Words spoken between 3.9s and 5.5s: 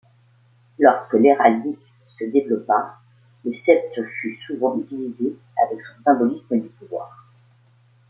fut souvent utilisé